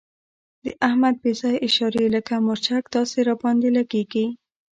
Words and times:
د 0.63 0.65
احمد 0.87 1.15
بې 1.21 1.31
ځایه 1.39 1.63
اشارې 1.67 2.05
لکه 2.15 2.33
مرچک 2.47 2.83
داسې 2.95 3.19
را 3.27 3.35
باندې 3.41 3.67
لګېږي. 3.77 4.25